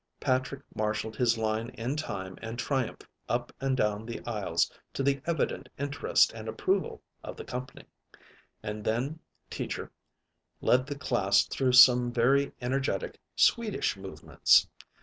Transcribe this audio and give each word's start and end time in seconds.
Patrick 0.19 0.63
marshaled 0.75 1.15
his 1.15 1.37
line 1.37 1.69
in 1.75 1.95
time 1.95 2.35
and 2.41 2.57
triumph 2.57 3.01
up 3.29 3.53
and 3.61 3.77
down 3.77 4.03
the 4.03 4.19
aisles 4.25 4.71
to 4.93 5.03
the 5.03 5.21
evident 5.27 5.69
interest 5.77 6.33
and 6.33 6.47
approval 6.49 7.03
of 7.23 7.37
the 7.37 7.45
"comp'ny," 7.45 7.85
and 8.63 8.83
then 8.83 9.19
Teacher 9.51 9.91
led 10.59 10.87
the 10.87 10.97
class 10.97 11.45
through 11.45 11.73
some 11.73 12.11
very 12.11 12.51
energetic 12.61 13.19
Swedish 13.35 13.95
movements. 13.95 14.65